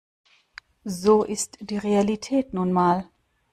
So 0.89 1.23
ist 1.25 1.57
die 1.61 1.77
Realität 1.77 2.55
nun 2.55 2.73
mal. 2.73 3.07